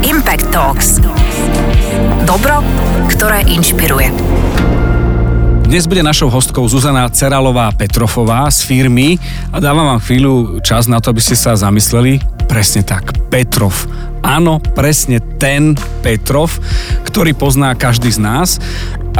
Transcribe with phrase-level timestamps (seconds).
[0.00, 0.96] Impact Talks.
[2.24, 2.64] Dobro,
[3.12, 4.08] ktoré inšpiruje.
[5.68, 9.20] Dnes bude našou hostkou Zuzana Ceralová Petrofová z firmy
[9.52, 12.16] a dávam vám chvíľu čas na to, aby ste sa zamysleli.
[12.48, 13.76] Presne tak, Petrov.
[14.24, 16.48] Áno, presne ten Petrov,
[17.04, 18.56] ktorý pozná každý z nás.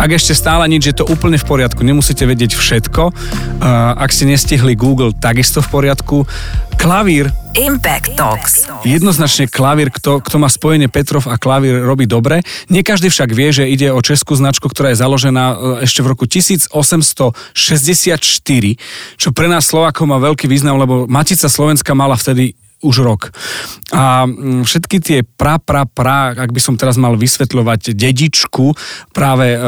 [0.00, 3.12] Ak ešte stále nič, je to úplne v poriadku, nemusíte vedieť všetko.
[4.00, 6.24] Ak ste nestihli Google, takisto v poriadku.
[6.80, 8.64] Klavír Impact Talks.
[8.88, 12.40] Jednoznačne klavír, kto, kto má spojenie Petrov a klavír robí dobre.
[12.72, 16.16] Nie každý však vie, že ide o českú značku, ktorá je založená e, ešte v
[16.16, 18.16] roku 1864,
[19.20, 23.22] čo pre nás Slovákov má veľký význam, lebo Matica Slovenska mala vtedy už rok.
[23.92, 28.72] A mm, všetky tie pra, pra, pra, ak by som teraz mal vysvetľovať dedičku
[29.12, 29.58] práve e,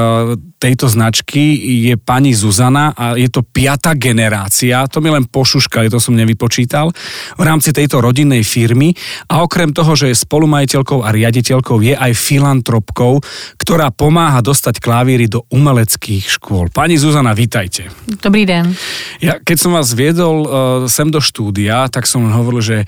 [0.62, 1.42] tejto značky
[1.90, 6.94] je pani Zuzana a je to piata generácia, to mi len pošuškali, to som nevypočítal,
[7.34, 8.94] v rámci tejto rodinnej firmy
[9.26, 13.18] a okrem toho, že je spolumajiteľkou a riaditeľkou, je aj filantropkou,
[13.58, 16.70] ktorá pomáha dostať klavíry do umeleckých škôl.
[16.70, 17.90] Pani Zuzana, vítajte.
[18.22, 18.78] Dobrý den.
[19.18, 20.50] Ja, keď som vás viedol uh,
[20.86, 22.78] sem do štúdia, tak som hovoril, že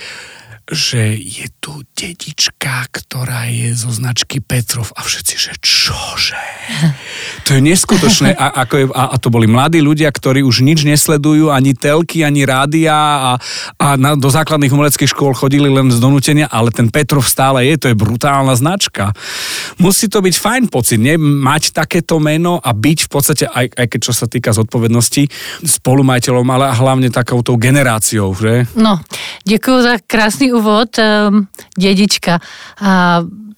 [0.65, 6.41] že je tu dedička, ktorá je zo značky Petrov a všetci, že čože?
[7.45, 8.33] To je neskutočné.
[8.33, 12.25] A, ako je, a, a to boli mladí ľudia, ktorí už nič nesledujú, ani telky,
[12.25, 13.33] ani rádia a,
[13.77, 17.85] a na, do základných umeleckých škôl chodili len z donútenia, ale ten Petrov stále je,
[17.85, 19.13] to je brutálna značka.
[19.77, 21.21] Musí to byť fajn pocit, nie?
[21.21, 25.29] Mať takéto meno a byť v podstate, aj, aj keď čo sa týka zodpovednosti,
[25.61, 28.65] spolumajiteľom, ale hlavne takouto generáciou, že?
[28.73, 29.05] No,
[29.45, 31.47] děkuji za krásný úvod, ehm,
[31.79, 32.39] dědička.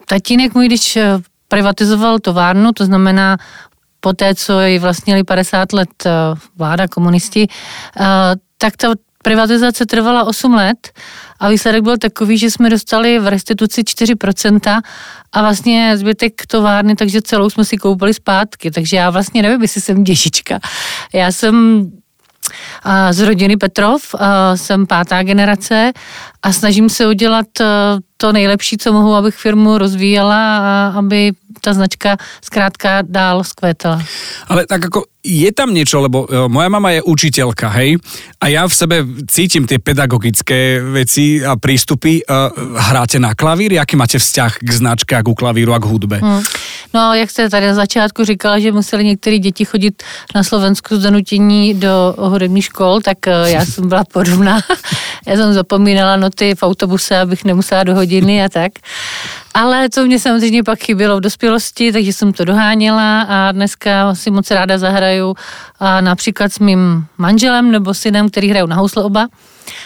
[0.07, 3.37] Tatínek můj, když eh, privatizoval továrnu, to znamená
[4.01, 6.11] po té, co ji vlastnili 50 let eh,
[6.57, 7.47] vláda, komunisti,
[8.01, 8.05] eh,
[8.59, 10.91] tak ta privatizace trvala 8 let
[11.41, 14.83] a výsledek byl takový, že jsme dostali v restituci 4%
[15.33, 18.71] a vlastně zbytek továrny, takže celou jsme si koupili zpátky.
[18.71, 20.59] Takže já vlastně nevím, jestli jsem děžička.
[21.15, 21.87] Já jsem
[23.11, 24.15] z rodiny Petrov,
[24.55, 25.93] jsem pátá generace
[26.43, 27.65] a snažím se udělat e,
[28.17, 34.03] to nejlepší, co mohu, abych firmu rozvíjela a aby ta značka zkrátka dál skvétala.
[34.49, 37.99] Ale tak ako je tam niečo, lebo moja mama je učiteľka, hej,
[38.39, 38.97] a ja v sebe
[39.27, 42.23] cítim tie pedagogické veci a prístupy.
[42.79, 43.75] Hráte na klavír?
[43.75, 46.23] Jaký máte vzťah k značke a k klavíru a k hudbe?
[46.23, 46.47] Hmm.
[46.95, 50.03] No, jak jste tady na začátku říkala, že museli některé děti chodit
[50.35, 54.61] na Slovensku z donutění do hudební škol, tak e, já jsem byla podobná.
[55.27, 58.73] já jsem zapomínala noty v autobuse, abych nemusela do hodiny a tak.
[59.57, 64.31] Ale to mě samozřejmě pak chybělo v dospělosti, takže jsem to doháněla a dneska si
[64.31, 65.35] moc ráda zahraju
[65.81, 69.29] a například s mým manželem nebo synem, který hrajou na housle oba.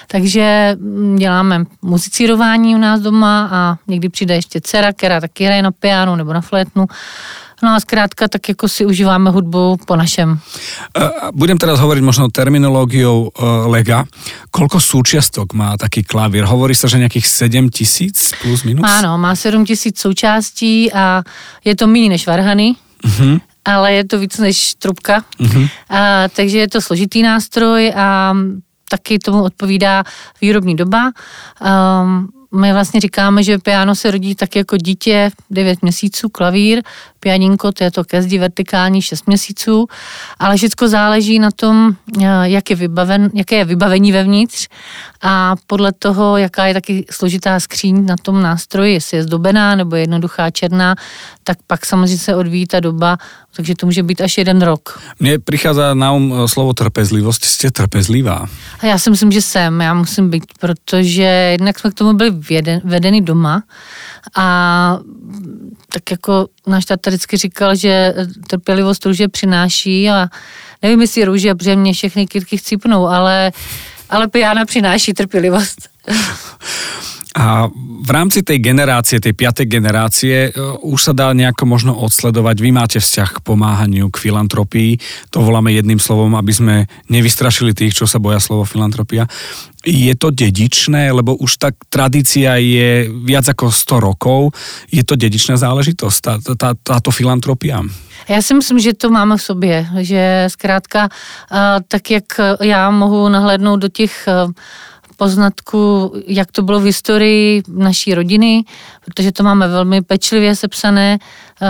[0.06, 5.62] Takže mm, děláme muzicírování u nás doma a někdy přijde ještě dcera, která taky hraje
[5.62, 6.86] na piano nebo na flétnu.
[7.62, 10.41] No a zkrátka tak jako si užíváme hudbu po našem.
[11.36, 14.08] Budem teraz hovoriť možno terminológiou e, Lega.
[14.48, 16.48] Koľko súčiastok má taký klavír?
[16.48, 18.88] Hovorí sa, že nejakých 7 tisíc plus minus?
[18.88, 21.20] Áno, má 7 tisíc součástí a
[21.64, 22.80] je to méně než varhany.
[23.04, 25.22] Uh-huh ale je to víc než trubka.
[25.41, 25.68] Uh-huh.
[25.88, 28.34] A, takže je to složitý nástroj a
[28.91, 30.05] taky tomu odpovídá
[30.41, 31.11] výrobní doba.
[31.62, 36.83] Um, my vlastně říkáme, že piano se rodí tak jako dítě 9 měsíců, klavír,
[37.21, 39.87] pianinko, to je to kezdí vertikální 6 měsíců,
[40.38, 44.69] ale všechno záleží na tom, eh, jak je vybaven, jaké je vybavení vevnitř
[45.22, 49.97] a podle toho, jaká je taky složitá skříň na tom nástroji, jestli je zdobená nebo
[49.97, 50.94] je jednoduchá černá,
[51.44, 53.19] tak pak samozřejmě se odvíjí ta doba,
[53.56, 55.00] takže to může být až jeden rok.
[55.21, 58.47] Mně přichází na um eh, slovo trpezlivost, jste trpezlivá.
[58.81, 62.31] A já si myslím, že jsem, já musím být, protože jednak jsme k tomu byli
[62.84, 63.62] vedeni doma
[64.37, 64.99] a
[65.93, 68.15] tak jako náš tata vždycky říkal, že
[68.49, 70.28] trpělivost růže přináší a
[70.83, 73.53] nevím, jestli růže, protože mě všechny kytky chcípnou, ale,
[74.11, 75.89] ale pijána přináší trpělivost.
[77.30, 77.70] A
[78.02, 80.50] v rámci tej generácie, tej piatej generácie, e,
[80.82, 82.56] už sa dá nejako možno odsledovať.
[82.59, 84.98] Vy máte vzťah k pomáhaniu, k filantropii.
[85.30, 89.30] To voláme jedným slovom, aby sme nevystrašili tých, čo sa boja slovo filantropia.
[89.86, 94.41] Je to dedičné, lebo už tak tradícia je viac ako 100 rokov.
[94.91, 97.86] Je to dedičná záležitosť, tá, tá, táto filantropia?
[98.28, 101.09] Já si myslím, že to máme v sobě, že zkrátka
[101.88, 102.24] tak, jak
[102.60, 104.28] já mohu nahlédnout do těch
[105.21, 108.65] poznatku, jak to bylo v historii naší rodiny,
[109.05, 111.19] protože to máme velmi pečlivě sepsané.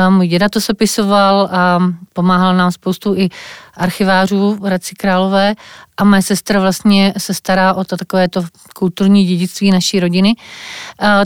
[0.08, 1.79] Můj děda to sepisoval a
[2.12, 3.29] pomáhal nám spoustu i
[3.75, 5.55] archivářů v Hradci Králové
[5.97, 8.44] a moje sestra vlastně se stará o to takové to
[8.75, 10.35] kulturní dědictví naší rodiny.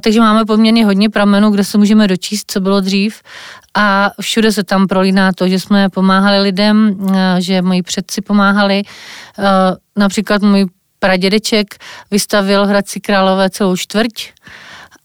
[0.00, 3.20] Takže máme poměrně hodně pramenů, kde se můžeme dočíst, co bylo dřív
[3.74, 6.96] a všude se tam prolíná to, že jsme pomáhali lidem,
[7.38, 8.82] že moji předci pomáhali.
[9.96, 10.66] Například můj
[11.04, 11.74] pradědeček
[12.10, 14.32] vystavil Hradci Králové celou čtvrť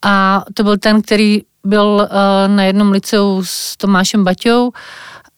[0.01, 2.07] a to byl ten, který byl
[2.47, 4.71] na jednom liceu s Tomášem Baťou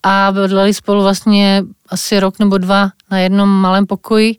[0.03, 4.35] a bydleli spolu vlastně asi rok nebo dva na jednom malém pokoji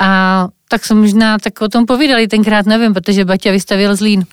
[0.00, 4.24] a tak som možná tak o tom povídali, tenkrát nevím, protože Baťa vystavil Zlín.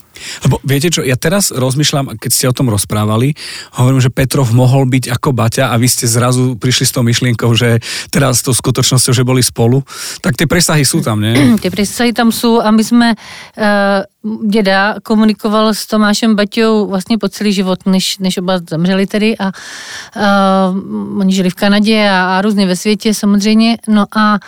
[0.44, 3.36] Lebo viete čo, ja teraz rozmýšľam, keď ste o tom rozprávali,
[3.80, 7.52] hovorím, že Petrov mohol byť ako Baťa a vy ste zrazu prišli s tou myšlienkou,
[7.56, 7.80] že
[8.12, 9.84] teraz s tou skutočnosťou, že boli spolu,
[10.20, 11.36] tak tie presahy sú tam, nie?
[11.64, 14.04] Ty presahy tam sú a my sme, uh,
[14.48, 19.52] děda komunikoval s Tomášem Baťou vlastně po celý život, než, než oba zemřeli tedy a
[19.52, 24.40] uh, oni žili v Kanadě a, a různě ve světě samozřejmě, no a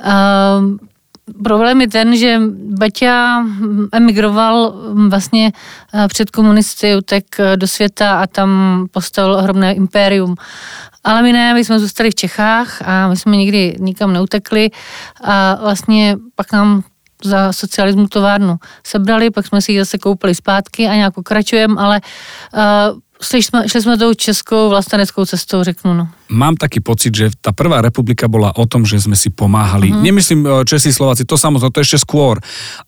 [0.00, 0.87] uh,
[1.44, 2.40] Problém je ten, že
[2.78, 3.44] Baťa
[3.92, 4.74] emigroval
[5.08, 5.52] vlastně
[5.94, 10.34] eh, před komunisty, utek eh, do světa a tam postavil ohromné impérium.
[11.04, 14.70] Ale my ne, my jsme zůstali v Čechách a my jsme nikdy nikam neutekli
[15.24, 16.82] a vlastně pak nám
[17.24, 22.00] za socialismu továrnu sebrali, pak jsme si ji zase koupili zpátky a nějak pokračujeme, ale
[22.54, 22.60] uh,
[23.22, 25.94] šli jsme, šli jsme tou českou vlasteneckou cestou, řeknu.
[25.94, 26.08] No.
[26.28, 29.90] Mám taký pocit, že tá prvá republika bola o tom, že sme si pomáhali.
[29.90, 30.04] Mm-hmm.
[30.04, 32.36] Nemyslím e, Česi, Slováci, to samozrejme, to ešte skôr,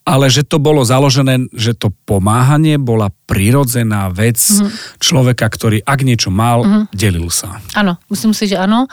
[0.04, 5.00] ale že to bolo založené, že to pomáhanie bola prirodzená vec mm-hmm.
[5.00, 6.84] človeka, ktorý ak niečo mal, mm-hmm.
[6.92, 7.58] delil sa.
[7.74, 8.86] Ano, myslím si, že ano.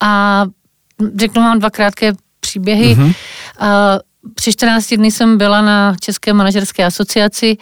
[0.00, 0.42] A
[0.98, 2.96] řeknu vám dva krátké příběhy.
[2.96, 3.12] Mm-hmm.
[3.60, 4.00] Uh,
[4.34, 7.56] při 14 dny jsem byla na České manažerské asociaci,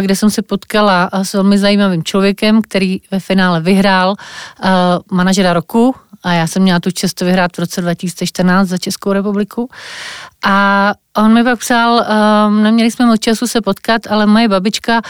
[0.00, 4.14] kde jsem se potkala s velmi zajímavým člověkem, který ve finále vyhrál
[5.10, 9.70] manažera roku a já jsem měla tu čest vyhrát v roce 2014 za Českou republiku.
[10.44, 12.06] A on mi pak psal,
[12.48, 15.02] um, neměli jsme moc času se potkat, ale moje babička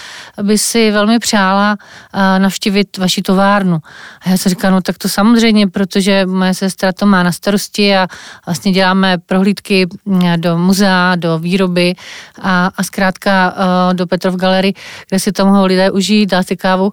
[0.42, 1.76] by si velmi přála
[2.14, 3.78] uh, navštívit vaši továrnu.
[4.20, 7.96] A já jsem říkala, no tak to samozřejmě, protože moje sestra to má na starosti
[7.96, 8.08] a
[8.46, 11.94] vlastně děláme prohlídky mm, do muzea, do výroby
[12.42, 14.72] a, a zkrátka uh, do Petrov Galery,
[15.08, 16.92] kde si to mohou lidé užít, dát si kávu.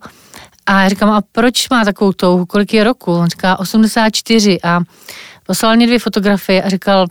[0.69, 3.13] A já říkám, a proč má takovou touhu, kolik je roku?
[3.13, 4.80] On říká 84 a
[5.48, 7.07] poslal mě dvě fotografie a říkal,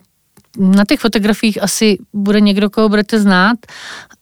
[0.58, 3.58] na těch fotografiích asi bude někdo, koho budete znát.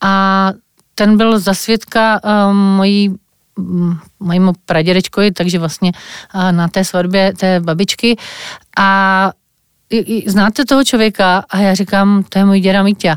[0.01, 0.53] A
[0.95, 3.15] ten byl za svědka uh, mojí
[3.59, 5.93] mm, mojímu pradědečkovi, takže vlastně
[6.35, 8.17] uh, na té svatbě té babičky.
[8.79, 9.31] A
[10.27, 11.45] znáte toho člověka?
[11.51, 13.15] A já říkám, to je můj děda Mítě.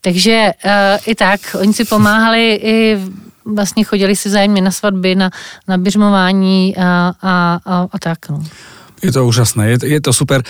[0.00, 0.70] Takže uh,
[1.06, 2.98] i tak, oni si pomáhali i
[3.46, 5.30] vlastně chodili si zájemně na svatby, na,
[5.68, 8.28] na běžmování a, a, a, a tak.
[8.28, 8.42] No.
[9.02, 10.42] Je to úžasné, je, je to super.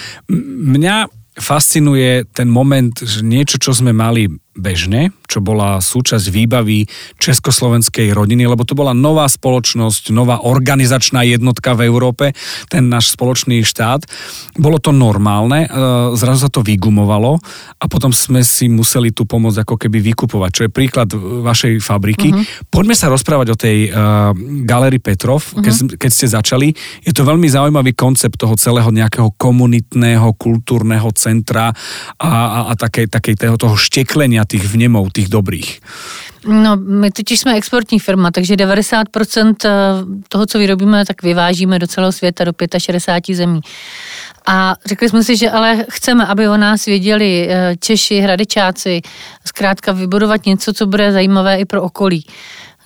[0.62, 1.06] Mňa
[1.36, 6.88] fascinuje ten moment, že niečo, čo sme mali bežne, čo bola súčasť výbavy
[7.20, 12.32] československej rodiny, lebo to bola nová spoločnosť, nová organizačná jednotka v Európe,
[12.72, 14.08] ten náš spoločný štát.
[14.56, 15.68] Bolo to normálne, e,
[16.16, 17.36] zrazu sa to vygumovalo
[17.76, 21.12] a potom sme si museli tú pomoc ako keby vykupovať, čo je príklad
[21.44, 22.32] vašej fabriky.
[22.32, 22.72] Uh-huh.
[22.72, 24.32] Poďme sa rozprávať o tej uh,
[24.64, 25.60] Galerii Petrov, uh-huh.
[25.60, 26.68] keď, keď ste začali.
[27.04, 31.74] Je to veľmi zaujímavý koncept toho celého nejakého komunitného, kultúrneho centra
[32.16, 35.80] a, a, a takej, takej toho, toho šteklenia tých vnemov, tých dobrých?
[36.46, 39.70] No, my totiž jsme exportní firma, takže 90% eh,
[40.28, 43.60] toho, co vyrobíme, tak vyvážíme do celého světa, do 65 zemí.
[44.46, 49.00] A řekli jsme si, že ale chceme, aby o nás věděli eh, Češi, Hradečáci,
[49.46, 52.26] zkrátka vybudovat něco, co bude zajímavé i pro okolí.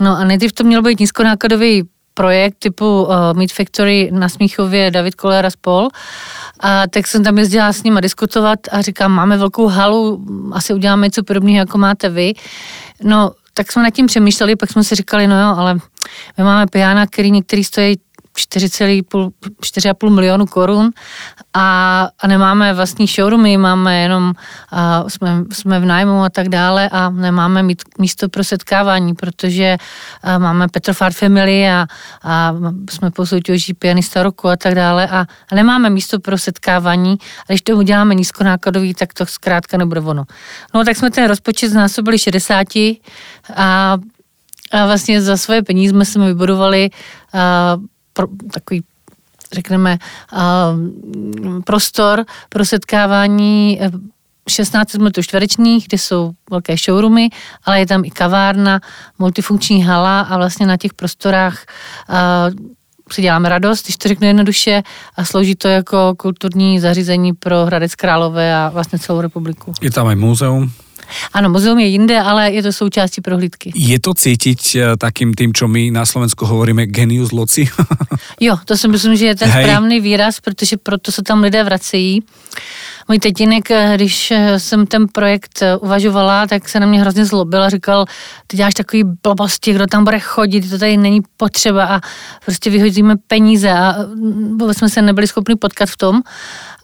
[0.00, 1.82] No a nejdřív to mělo být nízkonákladový
[2.20, 5.88] projekt typu uh, Meat Factory na Smíchově David Kolera spol.
[6.60, 11.06] A tak jsem tam jezdila s nimi diskutovat a říkám, máme velkou halu, asi uděláme
[11.06, 12.32] něco podobného, jako máte vy.
[13.02, 15.74] No, tak jsme nad tím přemýšleli, pak jsme si říkali, no jo, ale
[16.38, 17.96] my máme pijána, který některý stojí
[18.40, 20.90] 4,5 milionu korun
[21.54, 24.32] a, a nemáme vlastní showroomy, máme jenom,
[24.70, 29.76] a jsme, jsme v nájmu a tak dále a nemáme mít místo pro setkávání, protože
[30.23, 31.87] a máme Petrofart Family a,
[32.23, 32.54] a
[32.90, 37.44] jsme po soutěží pianista roku a tak dále a, a nemáme místo pro setkávání a
[37.49, 40.25] když to uděláme nízkonákladový, tak to zkrátka nebude ono.
[40.75, 42.66] No tak jsme ten rozpočet znásobili 60
[43.56, 43.99] a
[44.70, 46.90] a vlastně za svoje peníze jsme vybudovali
[48.12, 48.83] pro, takový
[49.52, 49.99] řekneme,
[50.33, 53.81] uh, prostor pro setkávání
[54.49, 57.29] 16 metrů čtverečních, kde jsou velké showroomy,
[57.64, 58.81] ale je tam i kavárna,
[59.19, 61.64] multifunkční hala a vlastně na těch prostorách
[62.09, 62.71] uh,
[63.12, 64.83] si děláme radost, když to řeknu jednoduše,
[65.17, 69.73] a slouží to jako kulturní zařízení pro Hradec Králové a vlastně celou republiku.
[69.81, 70.73] Je tam i muzeum?
[71.33, 73.73] Ano, muzeum je jinde, ale je to součástí prohlídky.
[73.75, 77.69] Je to cítiť eh, takým tým, čo my na Slovensku hovoríme genius loci?
[78.40, 79.64] jo, to si myslím, že je ten Hej.
[79.64, 82.23] správný výraz, protože proto se tam lidé vracejí.
[83.09, 87.62] Můj tetinek, eh, když eh, jsem ten projekt uvažovala, tak se na mě hrozně zlobil
[87.62, 88.07] a říkal,
[88.47, 92.00] ty děláš takový blbosti, kdo tam bude chodit, to tady není potřeba a
[92.45, 93.95] prostě vyhodíme peníze a
[94.59, 96.23] vůbec jsme se nebyli schopni potkat v tom.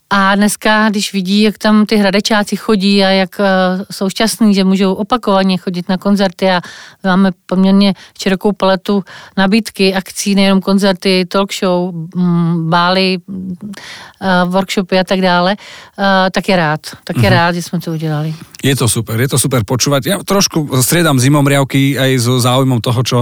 [0.09, 3.45] A dneska, když vidí, jak tam ty hradečáci chodí a jak uh,
[3.91, 6.61] jsou šťastní, že můžou opakovaně chodit na koncerty a
[7.03, 9.03] máme poměrně širokou paletu
[9.37, 15.55] nabídky, akcí, nejenom koncerty, talk show, mm, bály, uh, workshopy a tak dále,
[15.97, 16.79] uh, tak je rád.
[17.03, 17.29] Tak je mm-hmm.
[17.29, 18.33] rád, že jsme to udělali.
[18.65, 20.01] Je to super, je to super počúvať.
[20.09, 23.17] Ja trošku striedam zimom riavky aj so záujmom toho, čo,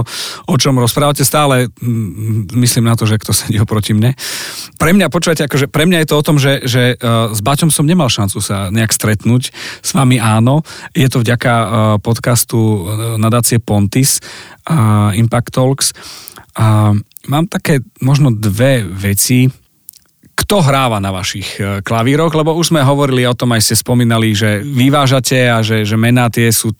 [0.48, 1.28] o čom rozprávate.
[1.28, 1.68] Stále
[2.56, 4.16] myslím na to, že kto sedí oproti mne.
[4.80, 7.68] Pre mňa, počúvate, akože pre mňa je to o tom, že, že uh, s Baťom
[7.68, 9.52] som nemal šancu sa nejak stretnúť.
[9.84, 10.64] S vami áno.
[10.96, 11.68] Je to vďaka uh,
[12.00, 12.80] podcastu uh,
[13.20, 14.24] nadácie Pontis
[14.64, 15.92] a Impact Talks.
[16.56, 16.96] A
[17.28, 19.52] mám také možno dve veci,
[20.36, 24.36] kto hráva na vašich e, klavíroch, lebo už sme hovorili o tom, aj ste spomínali,
[24.36, 26.76] že vyvážate a že, že mená tie sú,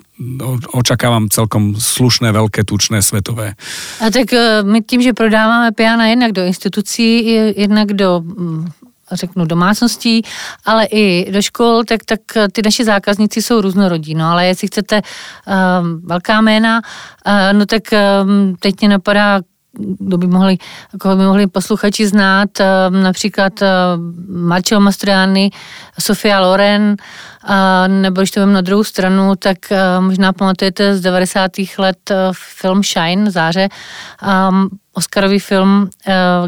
[0.77, 3.57] očakávam celkom slušné, veľké, tučné, svetové.
[4.05, 7.25] A tak e, my tím, že prodáváme piana jednak do institucí,
[7.57, 8.69] jednak do mm,
[9.13, 10.23] řeknu domácností,
[10.65, 12.21] ale i do škol, tak, tak
[12.53, 14.15] ty naši zákazníci jsou různorodí.
[14.15, 16.83] No ale jestli chcete um, velká jména,
[17.27, 19.41] uh, no tak um, teď mě napadá
[19.79, 20.59] kdo by mohli,
[21.01, 23.69] koho by mohli posluchači znát, eh, například eh,
[24.29, 25.51] Marcello Mastroianni,
[26.01, 26.97] Sofia Loren,
[27.87, 31.51] nebo když to vím na druhou stranu, tak eh, možná pamatujete z 90.
[31.79, 33.69] let film Shine, Záře,
[34.93, 35.91] Oscarový film,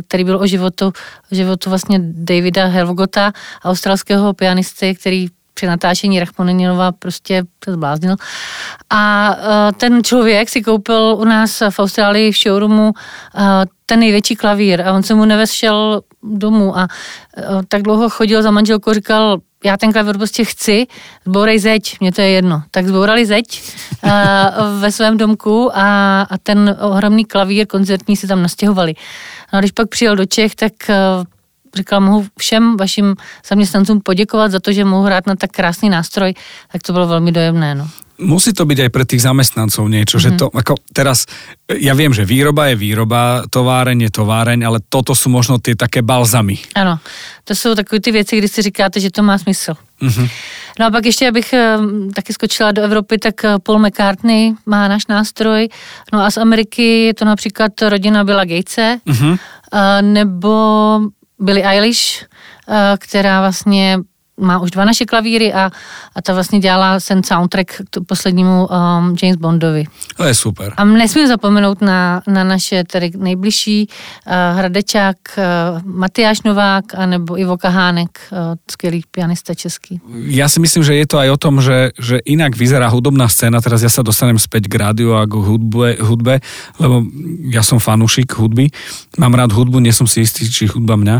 [0.08, 0.92] který byl o životu,
[1.30, 3.32] životu vlastně Davida Helvgota,
[3.64, 8.16] australského pianisty, který při natáčení Rachmaninova prostě se zbláznil.
[8.90, 13.42] A uh, ten člověk si koupil u nás v Austrálii v showroomu uh,
[13.86, 18.50] ten největší klavír a on se mu nevešel domů a uh, tak dlouho chodil za
[18.50, 20.86] manželkou, říkal, já ten klavír prostě chci,
[21.26, 22.62] zbourej zeď, mě to je jedno.
[22.70, 23.62] Tak zbourali zeď
[24.04, 24.10] uh,
[24.80, 28.94] ve svém domku a, a ten ohromný klavír koncertní si tam nastěhovali.
[29.52, 30.72] No a když pak přijel do Čech, tak
[31.74, 33.16] říkala, mohu všem vašim
[33.48, 36.34] zaměstnancům poděkovat za to, že mohu hrát na tak krásný nástroj,
[36.72, 37.74] tak to bylo velmi dojemné.
[37.74, 37.88] No.
[38.18, 40.26] Musí to byť aj pre tých zamestnancov niečo, mm-hmm.
[40.26, 40.38] že mhm.
[40.42, 41.30] to, ako teraz,
[41.70, 46.02] ja viem, že výroba je výroba, továreň je továreň, ale toto sú možno tie také
[46.02, 46.58] balzamy.
[46.74, 46.98] Ano,
[47.46, 49.74] to jsou takové ty věci, kdy si říkáte, že to má smysl.
[50.02, 50.28] Mm-hmm.
[50.80, 51.78] No a pak ještě, abych eh,
[52.14, 55.68] taky skočila do Evropy, tak eh, Paul McCartney má náš nástroj,
[56.12, 59.38] no a z Ameriky je to například rodina Billa Gatese, mm-hmm.
[60.02, 60.54] nebo
[61.38, 62.26] Billie Eilish,
[62.68, 63.98] eh, která vlastně
[64.38, 65.70] má už dva naše klavíry a,
[66.14, 69.84] a ta vlastně dělala ten soundtrack k poslednímu um, James Bondovi.
[70.16, 70.72] To je super.
[70.76, 75.42] A nesmím zapomenout na, na naše tady nejbližší uh, hradečák uh,
[75.84, 78.38] Matyáš Novák anebo Ivo Kahánek, uh,
[78.70, 80.00] skvělý pianista český.
[80.28, 83.60] Ja si myslím, že je to aj o tom, že, že inak vyzerá hudobná scéna.
[83.60, 86.40] Teraz ja sa dostanem späť k rádiu a k hudbe, hudbe,
[86.78, 87.04] lebo
[87.50, 88.70] ja som fanúšik hudby.
[89.18, 91.16] Mám rád hudbu, nie som si istý, či hudba mňa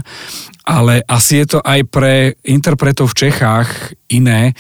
[0.69, 4.53] ale asi je to aj pre interpretov v Čechách iné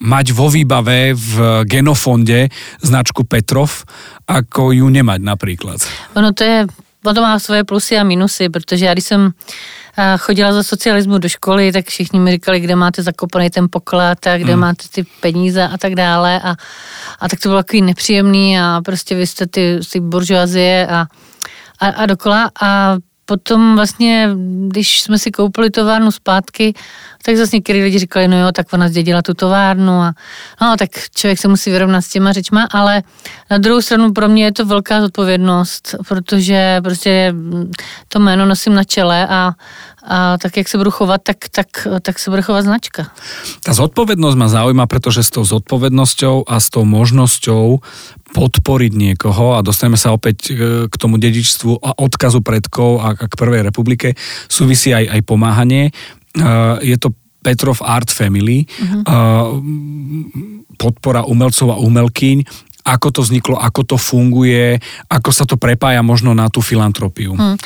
[0.00, 2.52] mať vo výbave v genofonde
[2.84, 3.88] značku Petrov,
[4.28, 5.80] ako ju nemať napríklad.
[6.12, 6.68] Ono to je,
[7.00, 9.32] ono má svoje plusy a minusy, protože já když jsem
[10.18, 14.38] chodila za socialismu do školy, tak všichni mi říkali, kde máte zakopaný ten poklad a
[14.38, 14.60] kde hmm.
[14.60, 16.56] máte ty peníze a tak dále a,
[17.20, 21.06] a tak to bylo takový nepříjemný a prostě vy jste ty, ty buržoazie a,
[21.80, 24.30] a, a dokola a potom vlastně,
[24.68, 26.74] když jsme si koupili továrnu zpátky,
[27.26, 30.14] tak zase některý lidi říkali, no jo, tak ona zdědila tu továrnu a
[30.62, 33.02] no, tak člověk se musí vyrovnat s těma řečma, ale
[33.50, 37.34] na druhou stranu pro mě je to velká zodpovědnost, protože prostě
[38.08, 39.52] to jméno nosím na čele a,
[40.06, 41.66] a tak, jak se budu chovat, tak, tak,
[42.02, 43.10] tak se bude chovat značka.
[43.66, 47.82] Ta zodpovednosť ma zaujíma, pretože s tou zodpovednosťou a s tou možnosťou
[48.34, 50.52] podporiť niekoho a dostaneme sa opäť e,
[50.86, 54.14] k tomu dedičstvu a odkazu predkov a k prvej republike
[54.46, 55.90] súvisí aj, aj pomáhanie.
[56.36, 57.10] E, je to
[57.42, 59.62] Petrov Art Family, uh-huh.
[60.74, 62.42] podpora umelcov a umelkyň
[62.86, 64.78] ako to vzniklo, ako to funguje,
[65.10, 67.34] ako sa to prepája možno na tu filantropiu?
[67.34, 67.58] Hmm.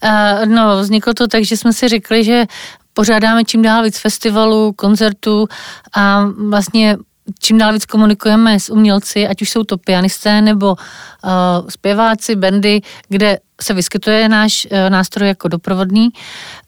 [0.00, 2.46] Uh, no, vzniklo to tak, že jsme si řekli, že
[2.92, 5.48] pořádáme čím dál víc festivalů, koncertů
[5.92, 6.96] a vlastně
[7.38, 12.80] čím dál víc komunikujeme s umělci, ať už jsou to pianisté nebo uh, zpěváci, bandy,
[13.08, 16.08] kde se vyskytuje náš uh, nástroj jako doprovodný.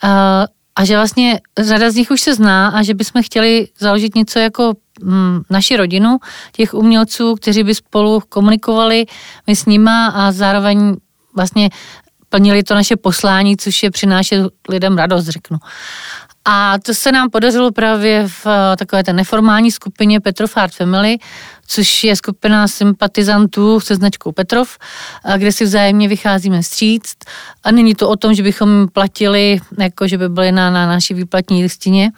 [0.05, 0.11] Uh,
[0.77, 4.39] a že vlastně řada z nich už se zná a že bychom chtěli založit něco
[4.39, 6.19] jako mm, naši rodinu,
[6.53, 9.07] těch umělců, kteří by spolu komunikovali
[9.47, 10.97] my s nima a zároveň
[11.35, 11.71] vlastně
[12.29, 15.59] plnili to naše poslání, což je přinášet lidem radost, řeknu.
[16.45, 21.19] A to se nám podařilo právě v eh, takové té neformální skupině Petrov Art Family,
[21.67, 24.79] což je skupina sympatizantů se značkou Petrov,
[25.25, 27.25] eh, kde si vzájemně vycházíme stříct.
[27.65, 31.15] A není to o tom, že bychom platili, jako že by byli na, na naší
[31.15, 32.13] výplatní listině,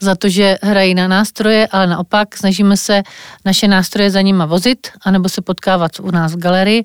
[0.00, 3.02] za to, že hrají na nástroje, ale naopak snažíme se
[3.44, 6.84] naše nástroje za nima vozit, anebo se potkávat u nás v galerii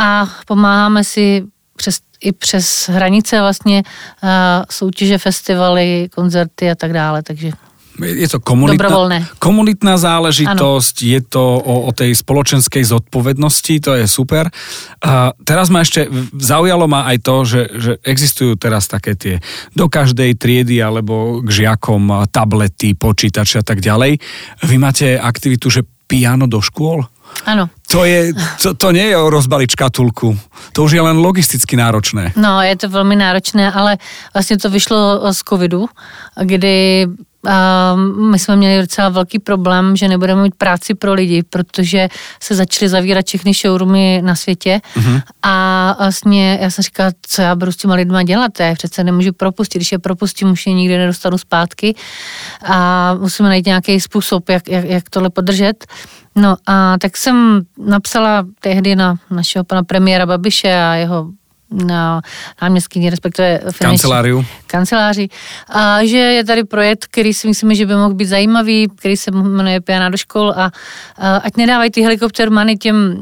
[0.00, 1.44] a pomáháme si
[1.76, 3.82] přes i přes hranice vlastně
[4.22, 4.28] uh,
[4.70, 7.52] soutěže, festivaly, koncerty a tak dále, takže
[8.00, 11.10] je to komunitná, komunitná záležitosť, ano.
[11.10, 14.48] je to o, o tej spoločenskej zodpovednosti, to je super.
[15.04, 19.34] A teraz ma ešte zaujalo ma aj to, že, že existujú teraz také tie
[19.76, 24.16] do každej triedy alebo k žiakom tablety, počítače a tak ďalej.
[24.64, 27.04] Vy máte aktivitu, že piano do škôl?
[27.46, 27.70] Ano.
[27.90, 28.32] To, je,
[28.62, 30.38] to, to nie je o rozbaliť škatulku.
[30.72, 32.32] To už je len logisticky náročné.
[32.36, 33.98] No, je to velmi náročné, ale
[34.34, 35.88] vlastně to vyšlo z covidu,
[36.42, 37.06] kdy
[37.48, 37.94] a
[38.30, 42.08] my jsme měli docela velký problém, že nebudeme mít práci pro lidi, protože
[42.42, 45.22] se začaly zavírat všechny showroomy na světě mm-hmm.
[45.42, 49.32] a vlastně já jsem říkala, co já budu s těma lidma dělat, já přece nemůžu
[49.32, 51.94] propustit, když je propustím, už je nikdy nedostanu zpátky
[52.64, 55.86] a musíme najít nějaký způsob, jak, jak, jak tohle podržet.
[56.36, 61.30] No a tak jsem napsala tehdy na našeho pana premiéra Babiše a jeho
[61.72, 62.20] na
[62.62, 64.44] náměstský, respektive kanceláriu.
[64.66, 65.28] kanceláři,
[65.68, 69.30] a že je tady projekt, který si myslíme, že by mohl být zajímavý, který se
[69.30, 70.70] jmenuje Piana do škol a,
[71.18, 73.16] a ať nedávají ty helikopter many těm,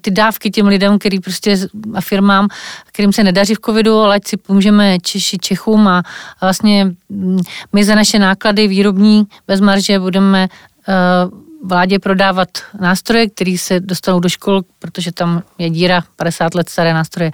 [0.00, 1.58] ty dávky těm lidem, který prostě
[1.94, 2.48] a firmám,
[2.86, 5.98] kterým se nedaří v covidu, ale ať si pomůžeme Češi, Čechům a,
[6.40, 7.40] a vlastně mm,
[7.72, 10.48] my za naše náklady výrobní bez marže budeme
[10.88, 12.48] uh, vládě prodávat
[12.80, 17.30] nástroje, které se dostanou do škol, protože tam je díra 50 let staré nástroje.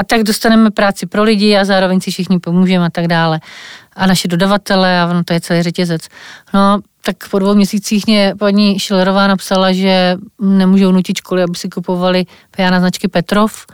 [0.00, 3.40] A tak dostaneme práci pro lidi a zároveň si všichni pomůžeme a tak dále.
[3.96, 6.02] A naše dodavatele a ono to je celý řetězec.
[6.54, 11.68] No, tak po dvou měsících mě paní Šilerová napsala, že nemůžou nutit školy, aby si
[11.68, 13.66] kupovali piana značky Petrov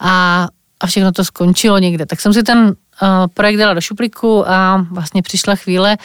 [0.00, 0.46] a,
[0.80, 2.06] a všechno to skončilo někde.
[2.06, 2.74] Tak jsem si ten
[3.34, 5.96] projekt dala do šuplíku a vlastně přišla chvíle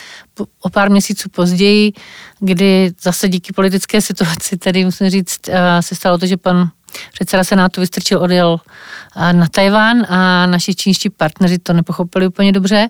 [0.62, 1.94] o pár měsíců později,
[2.40, 5.40] kdy zase díky politické situaci, tedy musím říct,
[5.80, 6.70] se stalo to, že pan
[7.14, 8.60] předseda Senátu vystrčil, odjel
[9.32, 12.90] na Tajván a naši čínští partneři to nepochopili úplně dobře.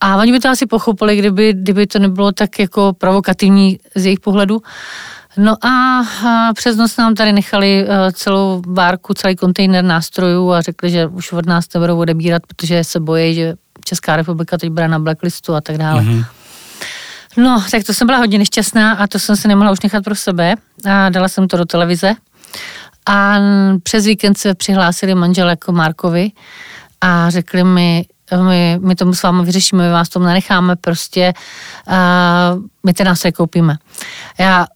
[0.00, 4.20] A oni by to asi pochopili, kdyby, kdyby to nebylo tak jako provokativní z jejich
[4.20, 4.62] pohledu.
[5.36, 10.60] No a, a přes noc nám tady nechali uh, celou bárku, celý kontejner nástrojů a
[10.60, 14.70] řekli, že už od nás to budou odebírat, protože se bojí, že Česká republika teď
[14.70, 16.02] bude na blacklistu a tak dále.
[16.02, 16.24] Mm-hmm.
[17.36, 20.14] No, tak to jsem byla hodně nešťastná a to jsem se nemohla už nechat pro
[20.14, 20.54] sebe
[20.90, 22.14] a dala jsem to do televize.
[23.06, 23.38] A
[23.82, 26.30] přes víkend se přihlásili manželé jako Markovi
[27.00, 28.04] a řekli mi,
[28.48, 31.32] my, my tomu s vámi vyřešíme, my vás tomu nenecháme, prostě
[31.88, 31.94] uh,
[32.86, 33.76] my ty nástroje koupíme.
[34.38, 34.66] Já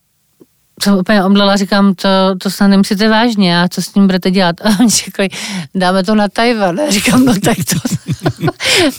[0.83, 2.09] jsem úplně omdlela, říkám, to,
[2.39, 4.57] to snad nemyslíte vážně, a co s tím budete dělat?
[4.61, 5.29] A oni řekli,
[5.75, 6.81] dáme to na Tajvan.
[6.81, 7.79] A říkám, no tak to,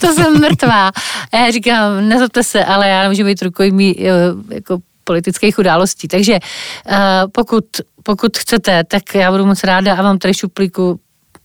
[0.00, 0.90] to jsem mrtvá.
[1.32, 4.10] A já říkám, nezlobte se, ale já nemůžu být rukojmí eh,
[4.54, 6.08] jako politických událostí.
[6.08, 6.96] Takže uh,
[7.32, 7.64] pokud,
[8.02, 11.00] pokud chcete, tak já budu moc ráda a vám tady šuplíku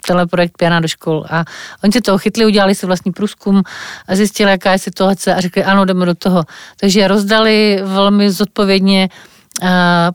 [0.08, 1.26] tenhle projekt Piana do škol.
[1.30, 1.46] A
[1.84, 3.63] oni se toho chytli, udělali si vlastní průzkum
[4.08, 6.44] a zjistili, jaká je situace a řekli, ano, jdeme do toho.
[6.80, 9.10] Takže rozdali velmi zodpovědně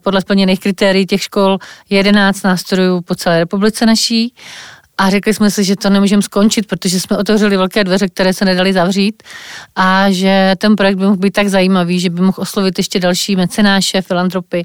[0.03, 1.57] podle splněných kritérií těch škol
[1.89, 4.33] 11 nástrojů po celé republice naší.
[4.97, 8.45] A řekli jsme si, že to nemůžeme skončit, protože jsme otevřeli velké dveře, které se
[8.45, 9.23] nedali zavřít
[9.75, 13.35] a že ten projekt by mohl být tak zajímavý, že by mohl oslovit ještě další
[13.35, 14.63] mecenáše, filantropy,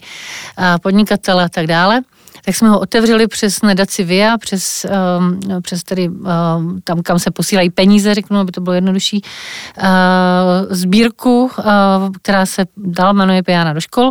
[0.82, 2.00] podnikatele a tak dále
[2.44, 4.86] tak jsme ho otevřeli přes nadaci VIA, přes,
[5.18, 9.84] um, přes tedy um, tam, kam se posílají peníze, řeknu, aby to bylo jednodušší, uh,
[10.70, 11.64] sbírku, uh,
[12.22, 14.10] která se dál jmenuje Piana do škol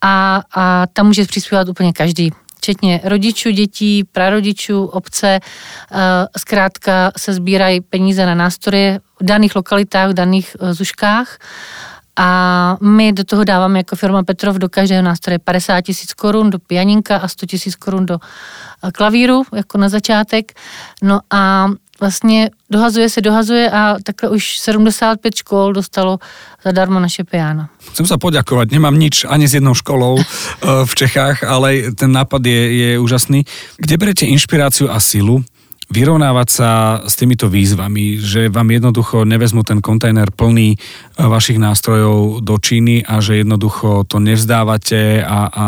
[0.00, 5.40] a, a tam může přispívat úplně každý včetně rodičů, dětí, prarodičů, obce.
[5.40, 5.98] Uh,
[6.38, 11.38] zkrátka se sbírají peníze na nástroje v daných lokalitách, v daných zuškách
[12.16, 16.58] a my do toho dáváme jako firma Petrov do každého nástroje 50 tisíc korun do
[16.58, 18.18] pianinka a 100 tisíc korun do
[18.84, 20.52] eh, klavíru, jako na začátek.
[21.02, 21.68] No a
[22.00, 26.18] vlastně dohazuje se, dohazuje a takhle už 75 škol dostalo
[26.64, 27.66] zadarmo naše piano.
[27.94, 30.26] Chcem sa poďakovať, nemám nič ani s jednou školou eh,
[30.84, 33.44] v Čechách, ale ten nápad je, je úžasný.
[33.78, 35.44] Kde berete inšpiráciu a silu
[35.90, 36.70] vyrovnávať sa
[37.04, 40.78] s týmito výzvami, že vám jednoducho nevezmu ten kontajner plný eh,
[41.18, 45.66] vašich nástrojov do Číny a že jednoducho to nevzdávate a, a,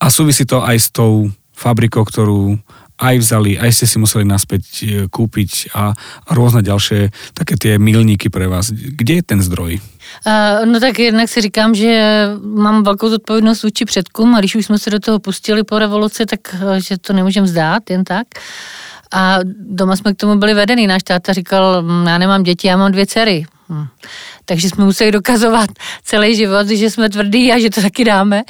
[0.00, 2.56] a súvisí to aj s tou fabrikou, ktorú
[3.00, 5.96] aj vzali, aj ste si museli naspäť e, kúpiť a,
[6.28, 8.68] rôzne ďalšie také tie milníky pre vás.
[8.76, 9.80] Kde je ten zdroj?
[10.26, 11.90] Uh, no tak jednak si říkám, že
[12.42, 16.26] mám velkou zodpovědnost vůči předkům a když už jsme se do toho pustili po revoluci,
[16.26, 18.26] tak že to nemůžem zdát jen tak.
[19.12, 20.86] A doma jsme k tomu byli vedení.
[20.86, 23.46] Náš táta říkal, hm, já nemám děti, já mám dvě dcery.
[23.68, 23.86] Hm.
[24.44, 25.70] Takže jsme museli dokazovat
[26.04, 28.42] celý život, že jsme tvrdí a že to taky dáme.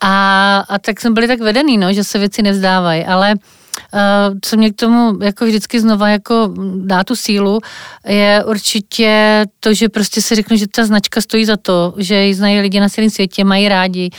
[0.00, 3.04] A, a tak jsme byli tak vedený, no, že se věci nevzdávají.
[3.04, 7.60] Ale uh, co mě k tomu jako vždycky znova jako dá tu sílu,
[8.08, 12.34] je určitě to, že prostě si řeknu, že ta značka stojí za to, že ji
[12.34, 14.10] znají lidi na celém světě, mají rádi,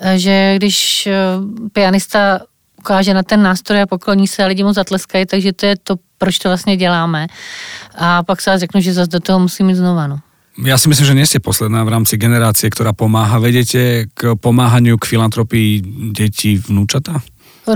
[0.00, 2.40] uh, že když uh, pianista
[2.80, 5.92] ukáže na ten nástroj a pokloní se a lidi mu zatleskají, takže to je to,
[6.18, 7.28] proč to vlastně děláme.
[7.94, 10.06] A pak se řeknu, že zase do toho musím jít znova.
[10.08, 10.18] No.
[10.60, 13.40] Ja si myslím, že nie ste posledná v rámci generácie, ktorá pomáha.
[13.40, 15.80] Vedete k pomáhaniu, k filantropii
[16.12, 17.22] detí, vnúčata?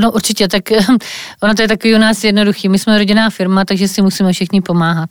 [0.01, 0.63] No určitě, tak
[1.43, 2.69] ono to je takový u nás jednoduchý.
[2.69, 5.11] My jsme rodinná firma, takže si musíme všichni pomáhat.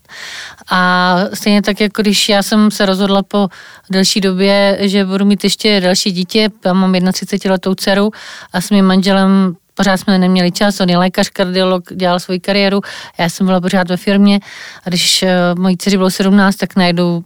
[0.72, 3.48] A stejně tak, jako když já jsem se rozhodla po
[3.90, 8.12] delší době, že budu mít ještě další dítě, já mám 31 letou dceru
[8.54, 12.82] a s mým manželem pořád jsme neměli čas, on je lékař, kardiolog, dělal svoji kariéru,
[13.18, 14.40] já jsem byla pořád ve firmě
[14.86, 17.24] a když eh, mojí dceři bylo 17, tak najednou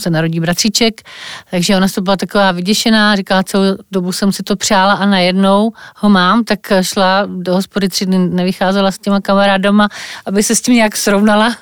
[0.00, 1.00] se narodí bratříček,
[1.50, 5.72] takže ona to byla taková vyděšená, říkala, celou dobu jsem si to přála a najednou
[5.96, 9.88] ho mám, tak šla do hospody tři dny, nevycházela s těma kamarádama,
[10.26, 11.56] aby se s tím nějak srovnala,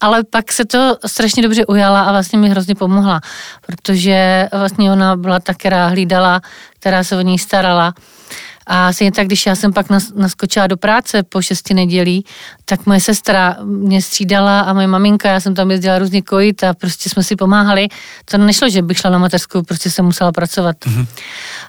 [0.00, 3.20] ale pak se to strašně dobře ujala a vlastně mi hrozně pomohla,
[3.66, 6.40] protože vlastně ona byla ta, která hlídala,
[6.80, 7.94] která se o ní starala
[8.66, 12.24] a stejně tak, když já jsem pak naskočila do práce po šesti nedělí,
[12.64, 16.74] tak moje sestra mě střídala a moje maminka, já jsem tam jezdila různě kojit a
[16.74, 17.88] prostě jsme si pomáhali.
[18.24, 20.76] To nešlo, že bych šla na mateřskou, prostě jsem musela pracovat.
[20.76, 21.06] Mm-hmm.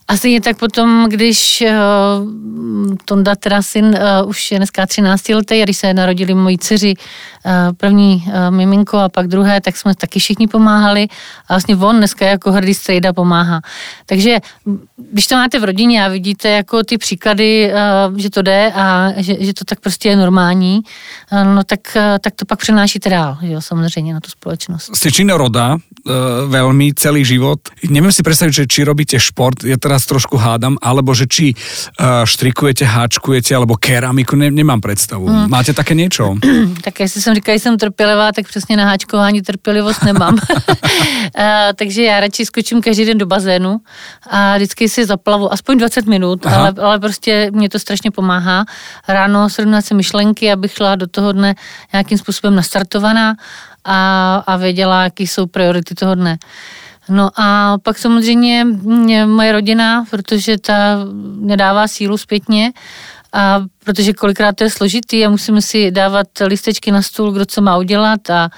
[0.08, 5.62] A stejně tak potom, když uh, Tonda, teda syn, uh, už je dneska 13 letý,
[5.62, 9.96] a když se narodili moji dceři, uh, první uh, miminko a pak druhé, tak jsme
[9.96, 11.08] taky všichni pomáhali
[11.48, 13.62] a vlastně on dneska jako hrdý strejda pomáhá.
[14.06, 14.40] Takže
[15.12, 17.72] když to máte v rodině a vidíte jako ty příklady,
[18.10, 20.82] uh, že to jde a že, že to tak prostě je normální,
[21.32, 24.96] uh, no tak, uh, tak to pak přenášíte dál, jo, samozřejmě na tu společnost.
[24.96, 25.82] Jste činoroda, uh,
[26.48, 27.60] veľmi celý život.
[27.90, 32.22] Nevím si představit, že či robíte šport, je teraz trošku hádam, alebo že či uh,
[32.22, 35.26] štrikujete, háčkujete, alebo keramiku, ne, nemám představu.
[35.26, 35.50] Hmm.
[35.50, 36.38] Máte také něco?
[36.86, 40.34] tak jestli jsem říkala, že jsem trpělivá, tak přesně na háčkování trpělivost nemám.
[40.34, 40.40] uh,
[41.76, 43.82] takže já radši skočím každý den do bazénu
[44.30, 48.66] a vždycky si zaplavu aspoň 20 minut, ale, ale prostě mě to strašně pomáhá.
[49.08, 51.56] Ráno srovnat si myšlenky, abych šla do toho dne
[51.94, 53.36] nějakým způsobem nastartovaná
[53.86, 53.98] a,
[54.48, 56.38] a věděla, jaký jsou priority toho dne.
[57.10, 58.68] No a pak samozřejmě
[59.26, 60.74] moje rodina, protože ta
[61.40, 62.74] nedává sílu zpětně,
[63.34, 67.62] a protože kolikrát to je složitý a musíme si dávat listečky na stůl, kdo co
[67.62, 68.50] má udělat a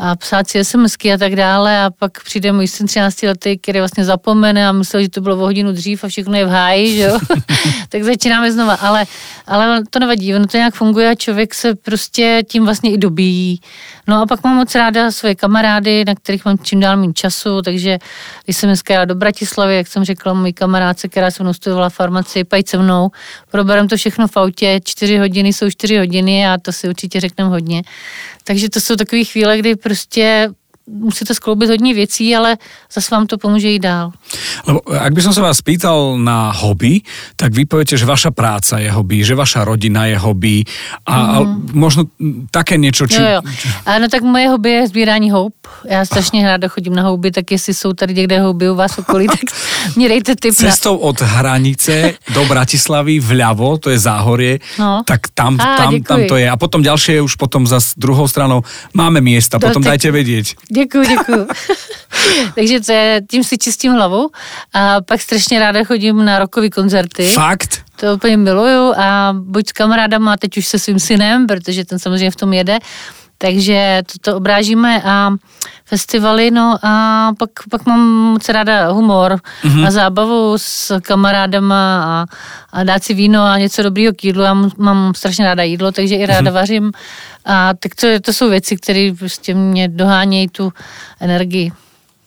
[0.00, 3.78] a psát si SMSky a tak dále a pak přijde můj syn 13 letý, který
[3.78, 6.96] vlastně zapomene a myslel, že to bylo o hodinu dřív a všechno je v háji,
[6.96, 7.18] že jo?
[7.88, 9.04] tak začínáme znova, ale,
[9.46, 13.60] ale to nevadí, ono to nějak funguje a člověk se prostě tím vlastně i dobíjí.
[14.08, 17.62] No a pak mám moc ráda svoje kamarády, na kterých mám čím dál méně času,
[17.62, 17.98] takže
[18.44, 21.90] když jsem dneska jela do Bratislavy, jak jsem řekla můj kamarádce, která se mnou studovala
[21.90, 23.10] farmaci, pojď se mnou,
[23.50, 27.50] proberem to všechno v autě, čtyři hodiny jsou čtyři hodiny a to si určitě řekneme
[27.50, 27.82] hodně.
[28.44, 30.50] Takže to jsou takové chvíle, kdy prostě
[30.92, 32.56] musíte skloubit hodně věcí, ale
[32.92, 34.12] zase vám to pomůže i dál.
[34.66, 37.00] Lebo ak by som sa vás pýtal na hobby,
[37.36, 40.64] tak vy poviete, že vaša práca je hobby, že vaša rodina je hobby
[41.06, 41.72] a, mm.
[41.72, 42.08] možno
[42.50, 43.20] také niečo, či...
[43.20, 43.40] Jo, jo.
[43.86, 45.54] Ano, tak moje hobby je sbírání houb.
[45.88, 49.26] Já strašně ráda chodím na houby, tak jestli jsou tady někde houby u vás okolí,
[49.38, 49.46] tak
[49.96, 51.02] mě dejte tip Cestou na...
[51.02, 55.02] od hranice do Bratislavy vľavo, to je Záhorie, no.
[55.06, 56.46] tak tam, a, tam, tam to je.
[56.50, 58.62] A potom ďalšie je už potom za druhou stranou
[58.94, 59.96] máme miesta, potom tak...
[59.96, 60.46] dajte vedieť.
[60.78, 61.46] Děkuji, děkuji.
[62.54, 64.30] Takže to je, tím si čistím hlavu
[64.74, 67.28] a pak strašně ráda chodím na rokový koncerty.
[67.28, 67.82] Fakt?
[67.96, 72.30] To úplně miluju a buď s kamarádama, teď už se svým synem, protože ten samozřejmě
[72.30, 72.78] v tom jede,
[73.38, 75.32] Takže to, to obrážíme a
[75.84, 78.00] festivaly, no a pak, pak mám
[78.32, 79.86] moc ráda humor mm-hmm.
[79.86, 82.26] a zábavu s kamarádama a,
[82.72, 84.42] a dát si víno a něco dobrýho k jídlu.
[84.42, 86.54] Já mám strašně ráda jídlo, takže i ráda mm-hmm.
[86.54, 86.92] vařím.
[87.44, 90.72] A tak to, to jsou věci, které prostě mě dohánějí tu
[91.20, 91.72] energii.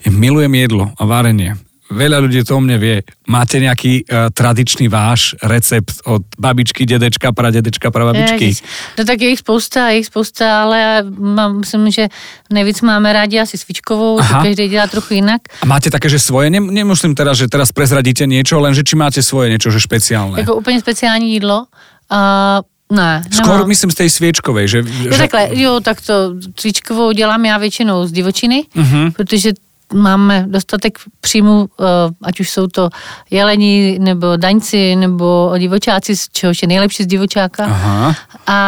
[0.10, 1.56] Milujem jedlo a varenie
[1.92, 3.04] veľa ľudí to o mne vie.
[3.28, 8.56] Máte nejaký uh, tradičný váš recept od babičky, dedečka, pradedečka, prababičky?
[8.56, 8.64] Ježiš.
[8.96, 12.08] No tak je ich spousta, je ich spousta, ale mám, myslím, že
[12.48, 14.40] nejvíc máme rádi asi svičkovou, Aha.
[14.40, 15.42] to každý dělá trochu jinak.
[15.62, 16.50] A máte také, že svoje?
[16.50, 20.40] Nem, nemusím teraz, že teraz prezradíte niečo, len že či máte svoje niečo, že špeciálne.
[20.40, 21.68] Jako úplně speciální jídlo.
[22.12, 23.24] Uh, ne.
[23.32, 24.78] Skoro myslím z tej sviečkovej, že...
[24.78, 25.18] Jo, že...
[25.18, 29.12] takhle, jo, tak to svíčkovou dělám já většinou z divočiny, uh-huh.
[29.12, 29.52] protože
[29.94, 31.84] máme dostatek příjmů, eh,
[32.24, 32.90] ať už jsou to
[33.30, 37.66] jelení, nebo daňci, nebo divočáci, z čehož je nejlepší z divočáka.
[37.66, 38.16] Aha.
[38.48, 38.60] A,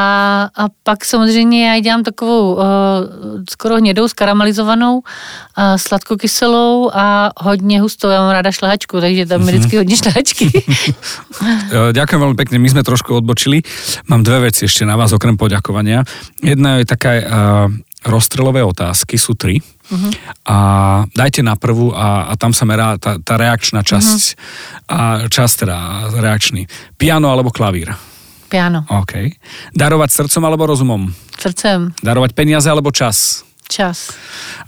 [0.56, 2.62] a pak samozřejmě já dělám takovou uh,
[3.50, 5.02] skoro hnědou, skaramelizovanou, uh,
[5.76, 8.10] sladkokyselou a hodně hustou.
[8.10, 10.52] Já mám ráda šlehačku, takže tam je vždycky hodně šlehačky.
[11.94, 13.66] Ďakujem veľmi pekne, my sme trošku odbočili.
[14.08, 16.06] Mám dve veci ešte na vás, okrem poďakovania.
[16.40, 17.24] Jedna je taká uh,
[18.04, 19.60] rozstrelové otázky, sú tri.
[19.60, 20.12] Uh-huh.
[20.48, 20.58] A
[21.12, 24.20] dajte na prvú a, a tam sa merá tá, tá reakčná časť.
[24.34, 24.94] Uh-huh.
[24.94, 25.78] A časť teda
[26.20, 26.68] reakčný.
[26.96, 27.92] Piano alebo klavír?
[28.48, 28.86] Piano.
[28.86, 29.34] OK.
[29.74, 31.10] Darovať srdcom alebo rozumom?
[31.40, 31.90] Srdcem.
[32.06, 33.42] Darovať peniaze alebo čas?
[33.74, 34.14] Čas.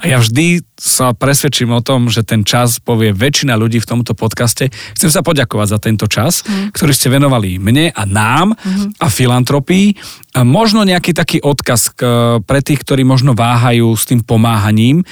[0.01, 4.17] A ja vždy sa presvedčím o tom, že ten čas povie väčšina ľudí v tomto
[4.17, 4.73] podcaste.
[4.97, 6.73] Chcem sa poďakovať za tento čas, mm.
[6.73, 8.97] ktorý ste venovali mne a nám mm.
[8.97, 9.93] a filantropii.
[10.33, 12.01] A možno nejaký taký odkaz k,
[12.41, 15.05] pre tých, ktorí možno váhajú s tým pomáhaním.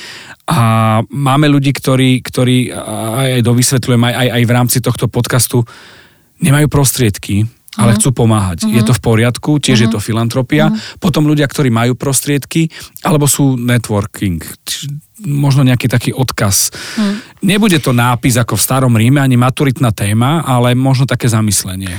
[0.50, 5.70] A máme ľudí, ktorí, ktorí aj dovysvetľujem aj, aj, aj v rámci tohto podcastu,
[6.42, 7.46] nemajú prostriedky
[7.78, 8.00] ale uh-huh.
[8.00, 8.66] chcú pomáhať.
[8.66, 8.76] Uh-huh.
[8.76, 9.86] Je to v poriadku, tiež uh-huh.
[9.90, 10.70] je to filantropia.
[10.70, 10.98] Uh-huh.
[11.02, 12.70] Potom ľudia, ktorí majú prostriedky,
[13.02, 14.42] alebo sú networking.
[15.26, 16.70] Možno nejaký taký odkaz.
[16.70, 17.18] Uh-huh.
[17.42, 21.94] Nebude to nápis ako v starom Ríme, ani maturitná téma, ale možno také zamyslenie.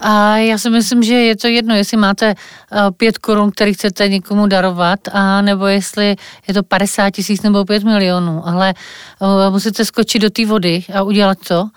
[0.00, 4.08] A já si myslím, že je to jedno, jestli máte uh, pět korun, který chcete
[4.08, 6.16] někomu darovat, a nebo jestli
[6.48, 8.74] je to 50 tisíc nebo 5 milionů, ale
[9.18, 11.68] uh, musíte skočit do té vody a udělat to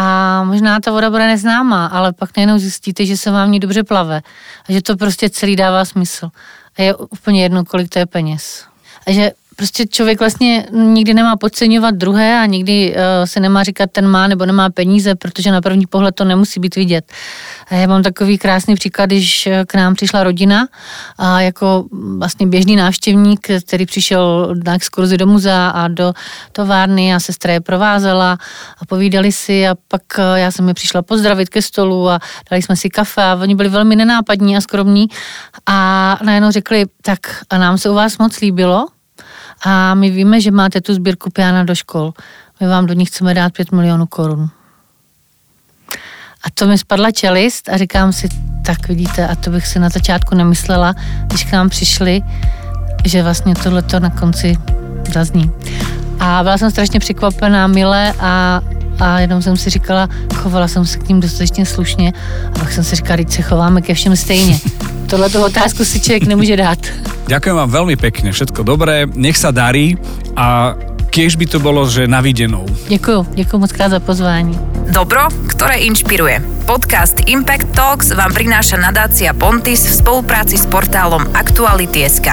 [0.00, 3.84] a možná ta voda bude neznámá, ale pak najednou zjistíte, že se vám ní dobře
[3.84, 4.22] plave
[4.68, 6.30] a že to prostě celý dává smysl.
[6.78, 8.64] A je úplně jedno, kolik to je peněz.
[9.06, 13.90] A že prostě člověk vlastně nikdy nemá podceňovat druhé a nikdy uh, se nemá říkat,
[13.90, 17.12] ten má nebo nemá peníze, protože na první pohled to nemusí být vidět.
[17.70, 20.68] A já mám takový krásný příklad, když eh, k nám přišla rodina
[21.18, 21.84] a jako
[22.18, 26.12] vlastně běžný návštěvník, který přišel na exkurzi do muzea a do
[26.52, 28.38] továrny a sestra je provázela
[28.78, 32.18] a povídali si a pak eh, já jsem je přišla pozdravit ke stolu a
[32.50, 35.08] dali jsme si kafe a oni byli velmi nenápadní a skromní
[35.66, 37.18] a najednou řekli, tak
[37.50, 38.86] a nám se u vás moc líbilo,
[39.64, 42.12] a my víme, že máte tu sbírku piana do škol.
[42.60, 44.50] My vám do ní chceme dát 5 milionů korun.
[46.44, 48.28] A to mi spadla čelist a říkám si,
[48.66, 50.94] tak vidíte, a to bych si na začátku nemyslela,
[51.26, 52.22] když k nám přišli,
[53.04, 54.56] že vlastně tohle to na konci
[55.12, 55.50] zazní.
[56.20, 58.60] A byla jsem strašně překvapená, milé a,
[58.98, 62.12] a jenom jsem si říkala, chovala jsem se k ním dostatečně slušně
[62.54, 64.58] a pak jsem si říkala, teď se chováme ke všem stejně.
[65.06, 66.78] Tohle toho otázku si člověk nemůže dát.
[67.28, 70.00] Ďakujem vám veľmi pekne, všetko dobré, nech sa darí
[70.32, 70.72] a
[71.12, 72.64] kiež by to bolo, že na videnou.
[72.88, 74.58] Děkuju, děkuju moc krát za pozvání.
[74.88, 76.40] Dobro, ktoré inšpiruje.
[76.64, 82.28] Podcast Impact Talks vám prináša nadácia Pontis v spolupráci s portálom Aktuality.sk.